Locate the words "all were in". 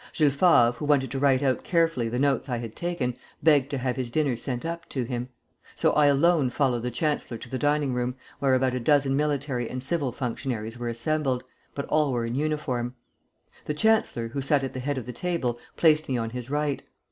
11.85-12.33